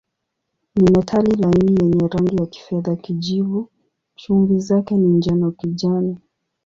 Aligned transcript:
Ni 0.75 0.91
metali 0.91 1.31
laini 1.35 1.81
yenye 1.83 2.07
rangi 2.07 2.35
ya 2.35 2.45
kifedha-kijivu, 2.45 3.69
chumvi 4.15 4.59
zake 4.59 4.95
ni 4.97 5.07
njano-kijani. 5.07 6.17